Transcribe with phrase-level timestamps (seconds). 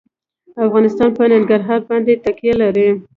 [0.65, 2.87] افغانستان په ننګرهار باندې تکیه لري.